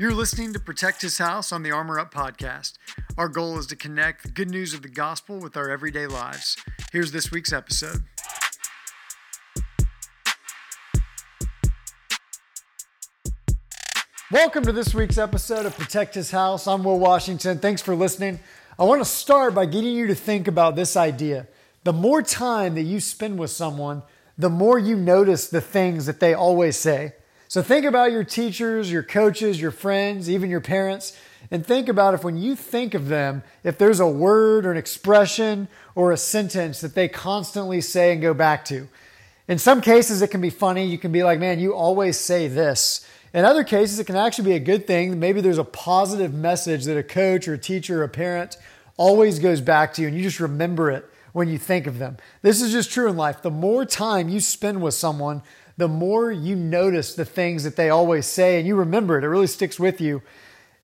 [0.00, 2.78] You're listening to Protect His House on the Armor Up podcast.
[3.18, 6.56] Our goal is to connect the good news of the gospel with our everyday lives.
[6.90, 7.98] Here's this week's episode.
[14.32, 16.66] Welcome to this week's episode of Protect His House.
[16.66, 17.58] I'm Will Washington.
[17.58, 18.40] Thanks for listening.
[18.78, 21.46] I want to start by getting you to think about this idea.
[21.84, 24.02] The more time that you spend with someone,
[24.38, 27.12] the more you notice the things that they always say.
[27.50, 31.18] So think about your teachers, your coaches, your friends, even your parents,
[31.50, 34.76] and think about if when you think of them, if there's a word or an
[34.76, 38.86] expression or a sentence that they constantly say and go back to.
[39.48, 40.86] In some cases, it can be funny.
[40.86, 43.04] You can be like, man, you always say this.
[43.34, 45.18] In other cases, it can actually be a good thing.
[45.18, 48.58] Maybe there's a positive message that a coach or a teacher or a parent
[48.96, 52.16] always goes back to you, and you just remember it when you think of them.
[52.42, 53.42] This is just true in life.
[53.42, 55.42] The more time you spend with someone,
[55.80, 59.24] the more you notice the things that they always say and you remember it.
[59.24, 60.22] It really sticks with you.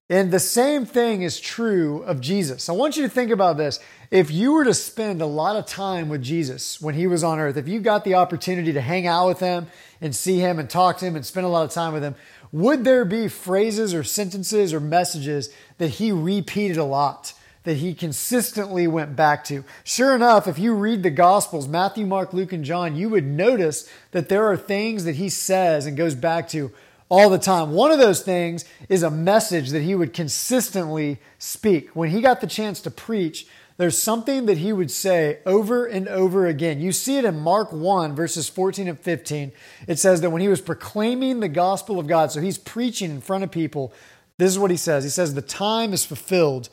[0.09, 2.69] And the same thing is true of Jesus.
[2.69, 3.79] I want you to think about this.
[4.09, 7.39] If you were to spend a lot of time with Jesus when he was on
[7.39, 9.67] earth, if you got the opportunity to hang out with him
[9.99, 12.15] and see him and talk to him and spend a lot of time with him,
[12.53, 17.33] would there be phrases or sentences or messages that he repeated a lot?
[17.67, 19.61] That he consistently went back to.
[19.83, 23.91] Sure enough, if you read the Gospels, Matthew, Mark, Luke, and John, you would notice
[24.11, 26.71] that there are things that he says and goes back to
[27.09, 27.71] all the time.
[27.71, 31.89] One of those things is a message that he would consistently speak.
[31.89, 36.07] When he got the chance to preach, there's something that he would say over and
[36.07, 36.79] over again.
[36.79, 39.51] You see it in Mark 1, verses 14 and 15.
[39.87, 43.19] It says that when he was proclaiming the gospel of God, so he's preaching in
[43.19, 43.91] front of people,
[44.37, 45.03] this is what he says.
[45.03, 46.69] He says, The time is fulfilled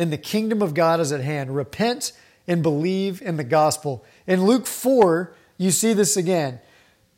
[0.00, 1.54] and the kingdom of God is at hand.
[1.54, 2.12] Repent
[2.46, 4.04] and believe in the gospel.
[4.26, 6.60] In Luke 4, you see this again.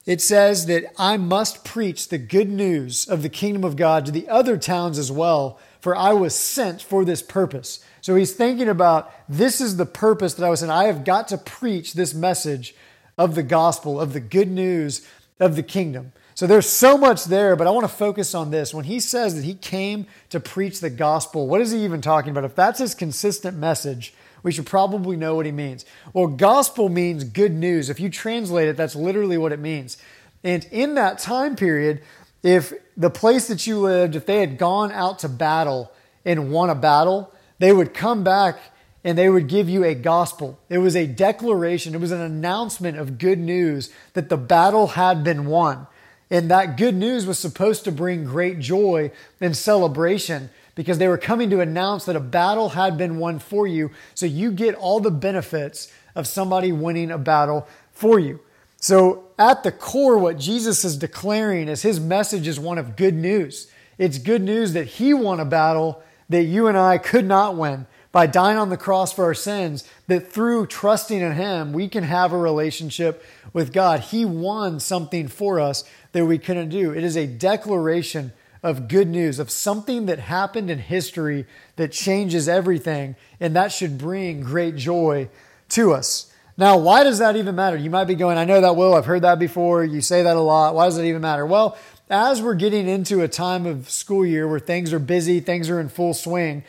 [0.05, 4.13] It says that I must preach the good news of the kingdom of God to
[4.13, 7.85] the other towns as well, for I was sent for this purpose.
[8.01, 10.73] So he's thinking about this is the purpose that I was sent.
[10.73, 12.75] I have got to preach this message
[13.17, 15.07] of the gospel, of the good news
[15.39, 16.13] of the kingdom.
[16.35, 18.73] So there's so much there, but I want to focus on this.
[18.73, 22.31] When he says that he came to preach the gospel, what is he even talking
[22.31, 22.45] about?
[22.45, 25.85] If that's his consistent message, we should probably know what he means.
[26.13, 27.91] Well, gospel means good news.
[27.91, 29.99] If you translate it, that's literally what it means.
[30.43, 32.03] And in that time period,
[32.43, 35.93] if the place that you lived, if they had gone out to battle
[36.25, 38.59] and won a battle, they would come back
[39.05, 40.59] and they would give you a gospel.
[40.69, 45.23] It was a declaration, it was an announcement of good news that the battle had
[45.23, 45.87] been won.
[46.33, 51.19] And that good news was supposed to bring great joy and celebration because they were
[51.19, 53.91] coming to announce that a battle had been won for you.
[54.15, 58.41] So you get all the benefits of somebody winning a battle for you.
[58.79, 63.15] So, at the core, what Jesus is declaring is his message is one of good
[63.15, 63.69] news.
[63.99, 67.87] It's good news that he won a battle that you and I could not win
[68.13, 72.05] by dying on the cross for our sins, that through trusting in him, we can
[72.05, 74.01] have a relationship with God.
[74.01, 76.93] He won something for us that we couldn't do.
[76.93, 81.47] It is a declaration of good news, of something that happened in history
[81.77, 85.29] that changes everything, and that should bring great joy
[85.71, 86.33] to us.
[86.57, 87.77] Now, why does that even matter?
[87.77, 89.83] You might be going, I know that, Will, I've heard that before.
[89.83, 90.75] You say that a lot.
[90.75, 91.47] Why does it even matter?
[91.47, 91.79] Well,
[92.11, 95.81] as we're getting into a time of school year where things are busy, things are
[95.81, 96.63] in full swing,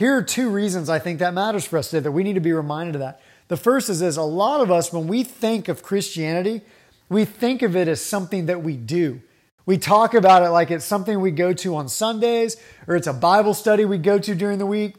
[0.00, 2.40] here are two reasons I think that matters for us today that we need to
[2.40, 3.20] be reminded of that.
[3.48, 6.62] The first is this a lot of us, when we think of Christianity,
[7.10, 9.20] we think of it as something that we do.
[9.66, 12.56] We talk about it like it's something we go to on Sundays,
[12.86, 14.94] or it's a Bible study we go to during the week,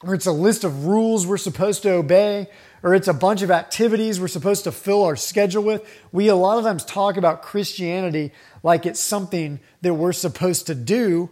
[0.00, 2.46] or it's a list of rules we're supposed to obey,
[2.82, 5.86] or it's a bunch of activities we're supposed to fill our schedule with.
[6.10, 8.32] We a lot of times talk about Christianity
[8.62, 11.28] like it's something that we're supposed to do,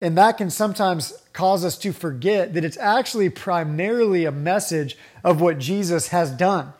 [0.00, 5.40] and that can sometimes cause us to forget that it's actually primarily a message of
[5.40, 6.72] what Jesus has done.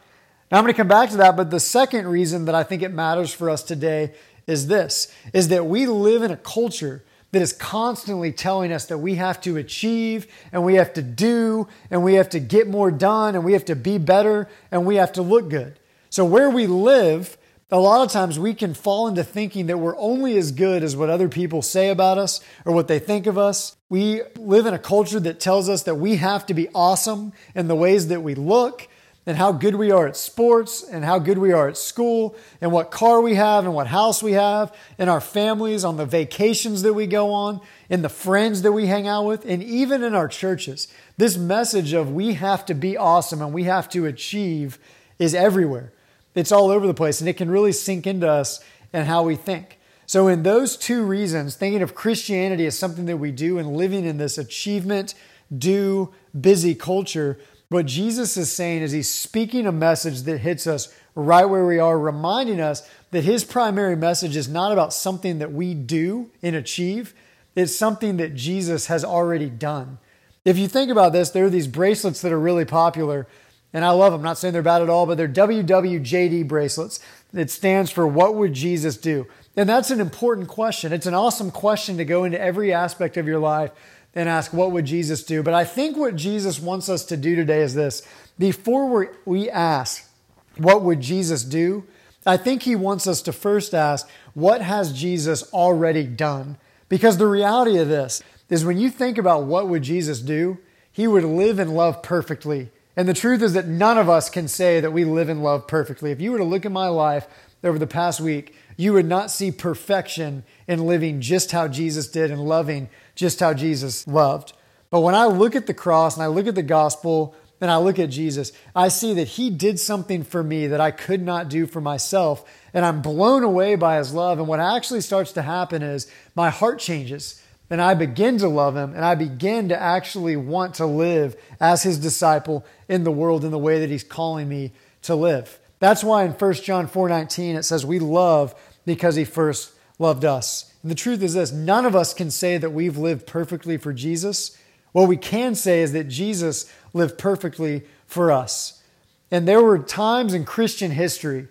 [0.50, 2.82] Now I'm going to come back to that, but the second reason that I think
[2.82, 4.14] it matters for us today
[4.46, 8.98] is this is that we live in a culture that is constantly telling us that
[8.98, 12.90] we have to achieve and we have to do and we have to get more
[12.90, 15.78] done and we have to be better and we have to look good.
[16.08, 17.38] So where we live,
[17.72, 20.96] a lot of times we can fall into thinking that we're only as good as
[20.96, 23.76] what other people say about us or what they think of us.
[23.88, 27.68] We live in a culture that tells us that we have to be awesome in
[27.68, 28.88] the ways that we look
[29.24, 32.72] and how good we are at sports and how good we are at school and
[32.72, 36.82] what car we have and what house we have and our families on the vacations
[36.82, 40.14] that we go on and the friends that we hang out with and even in
[40.14, 40.88] our churches.
[41.18, 44.78] This message of we have to be awesome and we have to achieve
[45.20, 45.92] is everywhere.
[46.34, 48.60] It's all over the place and it can really sink into us
[48.92, 49.78] and how we think.
[50.06, 54.04] So, in those two reasons, thinking of Christianity as something that we do and living
[54.04, 55.14] in this achievement,
[55.56, 57.38] do, busy culture,
[57.68, 61.78] what Jesus is saying is he's speaking a message that hits us right where we
[61.78, 66.56] are, reminding us that his primary message is not about something that we do and
[66.56, 67.14] achieve,
[67.54, 69.98] it's something that Jesus has already done.
[70.44, 73.28] If you think about this, there are these bracelets that are really popular,
[73.72, 74.20] and I love them.
[74.20, 77.00] I'm not saying they're bad at all, but they're WWJD bracelets.
[77.32, 79.26] It stands for What Would Jesus Do?
[79.56, 80.92] And that's an important question.
[80.92, 83.70] It's an awesome question to go into every aspect of your life
[84.14, 85.42] and ask, What would Jesus do?
[85.42, 88.06] But I think what Jesus wants us to do today is this
[88.38, 90.08] before we ask,
[90.56, 91.84] What would Jesus do?
[92.26, 96.56] I think he wants us to first ask, What has Jesus already done?
[96.88, 100.58] Because the reality of this is when you think about what would Jesus do,
[100.90, 102.70] he would live and love perfectly.
[103.00, 105.66] And the truth is that none of us can say that we live and love
[105.66, 106.10] perfectly.
[106.10, 107.26] If you were to look at my life
[107.64, 112.30] over the past week, you would not see perfection in living just how Jesus did
[112.30, 114.52] and loving just how Jesus loved.
[114.90, 117.78] But when I look at the cross and I look at the gospel and I
[117.78, 121.48] look at Jesus, I see that he did something for me that I could not
[121.48, 122.44] do for myself.
[122.74, 124.38] And I'm blown away by his love.
[124.38, 128.76] And what actually starts to happen is my heart changes and I begin to love
[128.76, 133.44] him and I begin to actually want to live as his disciple in the world
[133.44, 134.72] in the way that he's calling me
[135.02, 135.58] to live.
[135.78, 140.72] That's why in 1 John 4:19 it says we love because he first loved us.
[140.82, 143.92] And the truth is this, none of us can say that we've lived perfectly for
[143.92, 144.56] Jesus.
[144.92, 148.82] What we can say is that Jesus lived perfectly for us.
[149.30, 151.48] And there were times in Christian history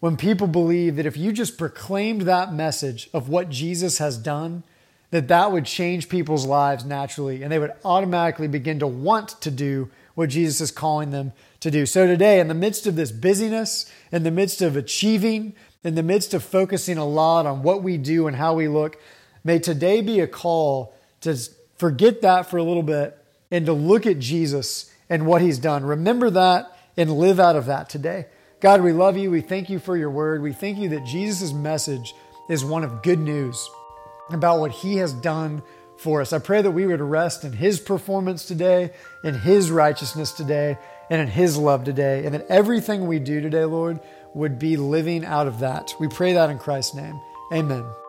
[0.00, 4.64] when people believed that if you just proclaimed that message of what Jesus has done,
[5.14, 9.48] that that would change people's lives naturally and they would automatically begin to want to
[9.48, 11.86] do what Jesus is calling them to do.
[11.86, 16.02] So today, in the midst of this busyness, in the midst of achieving, in the
[16.02, 19.00] midst of focusing a lot on what we do and how we look,
[19.44, 21.36] may today be a call to
[21.76, 23.16] forget that for a little bit
[23.52, 25.84] and to look at Jesus and what he's done.
[25.84, 28.26] Remember that and live out of that today.
[28.58, 29.30] God, we love you.
[29.30, 30.42] We thank you for your word.
[30.42, 32.16] We thank you that Jesus' message
[32.50, 33.64] is one of good news
[34.30, 35.62] about what he has done
[35.96, 36.32] for us.
[36.32, 38.90] I pray that we would rest in his performance today,
[39.22, 40.78] in his righteousness today,
[41.10, 44.00] and in his love today, and that everything we do today, Lord,
[44.34, 45.94] would be living out of that.
[46.00, 47.20] We pray that in Christ's name.
[47.52, 48.03] Amen.